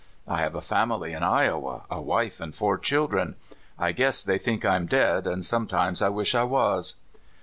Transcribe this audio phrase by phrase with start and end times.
[0.27, 3.35] I have a family in Iowa, a wife and four children.
[3.77, 6.95] I guess they think I'm dead, and sometimes I wish I was."